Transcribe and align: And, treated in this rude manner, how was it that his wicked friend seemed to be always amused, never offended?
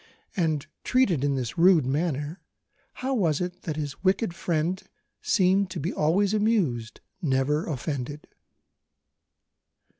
And, 0.35 0.65
treated 0.83 1.23
in 1.23 1.35
this 1.35 1.59
rude 1.59 1.85
manner, 1.85 2.41
how 3.05 3.13
was 3.13 3.39
it 3.39 3.61
that 3.61 3.75
his 3.75 4.03
wicked 4.03 4.33
friend 4.33 4.81
seemed 5.21 5.69
to 5.69 5.79
be 5.79 5.93
always 5.93 6.33
amused, 6.33 7.01
never 7.21 7.67
offended? 7.67 8.25